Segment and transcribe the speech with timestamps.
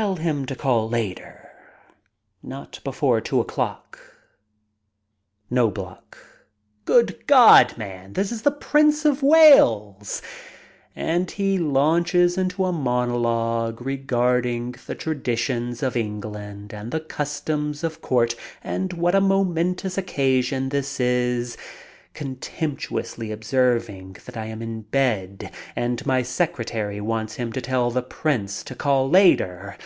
[0.00, 1.48] Tell him to call later.
[2.40, 3.98] Not before two o'clock."
[5.50, 6.16] Knobloch:
[6.84, 8.12] Good God, man!
[8.12, 10.22] This is the Prince of Wales,
[10.94, 18.00] ''and he launches into a monologue regarding the traditions of England and the customs of
[18.00, 21.56] court and what a momentous occasion this is,
[22.14, 28.02] contemptuously observing that I am in bed and my secretary wants him to tell the
[28.02, 29.76] Prince to call later!